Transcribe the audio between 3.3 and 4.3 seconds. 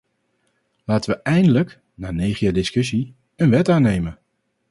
een wet aannemen!